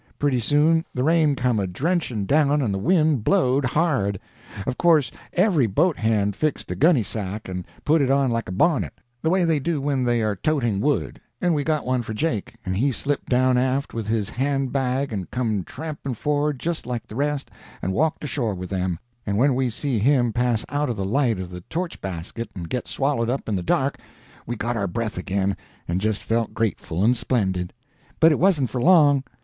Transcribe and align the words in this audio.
Pretty 0.17 0.39
soon 0.39 0.83
the 0.95 1.03
rain 1.03 1.35
come 1.35 1.59
a 1.59 1.67
drenching 1.67 2.25
down, 2.25 2.59
and 2.59 2.73
the 2.73 2.79
wind 2.79 3.23
blowed 3.23 3.63
hard. 3.65 4.19
Of 4.65 4.75
course 4.79 5.11
every 5.33 5.67
boat 5.67 5.95
hand 5.95 6.35
fixed 6.35 6.71
a 6.71 6.75
gunny 6.75 7.03
sack 7.03 7.47
and 7.47 7.67
put 7.85 8.01
it 8.01 8.09
on 8.09 8.31
like 8.31 8.49
a 8.49 8.51
bonnet, 8.51 8.93
the 9.21 9.29
way 9.29 9.43
they 9.45 9.59
do 9.59 9.79
when 9.79 10.03
they 10.03 10.23
are 10.23 10.35
toting 10.35 10.79
wood, 10.81 11.21
and 11.39 11.53
we 11.53 11.63
got 11.63 11.85
one 11.85 12.01
for 12.01 12.15
Jake, 12.15 12.55
and 12.65 12.77
he 12.77 12.91
slipped 12.91 13.29
down 13.29 13.59
aft 13.59 13.93
with 13.93 14.07
his 14.07 14.27
hand 14.29 14.73
bag 14.73 15.13
and 15.13 15.29
come 15.29 15.63
tramping 15.63 16.15
forrard 16.15 16.59
just 16.59 16.87
like 16.87 17.05
the 17.05 17.13
rest, 17.13 17.51
and 17.79 17.93
walked 17.93 18.23
ashore 18.23 18.55
with 18.55 18.71
them, 18.71 18.97
and 19.27 19.37
when 19.37 19.53
we 19.53 19.69
see 19.69 19.99
him 19.99 20.33
pass 20.33 20.65
out 20.69 20.89
of 20.89 20.95
the 20.95 21.05
light 21.05 21.37
of 21.39 21.51
the 21.51 21.61
torch 21.69 22.01
basket 22.01 22.49
and 22.55 22.69
get 22.69 22.87
swallowed 22.87 23.29
up 23.29 23.47
in 23.47 23.55
the 23.55 23.61
dark, 23.61 23.99
we 24.47 24.55
got 24.55 24.75
our 24.75 24.87
breath 24.87 25.19
again 25.19 25.55
and 25.87 26.01
just 26.01 26.23
felt 26.23 26.55
grateful 26.55 27.03
and 27.03 27.15
splendid. 27.15 27.71
But 28.19 28.31
it 28.31 28.39
wasn't 28.39 28.71
for 28.71 28.81
long. 28.81 29.23